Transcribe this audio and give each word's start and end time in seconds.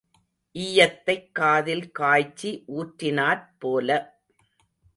ஈயத்தைக் 0.55 1.35
காதில் 1.35 1.91
காய்ச்சி 1.91 2.63
ஊற்றினாற் 2.67 3.45
போல. 3.59 3.99